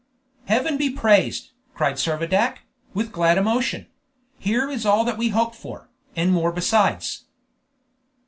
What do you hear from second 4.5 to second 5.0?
is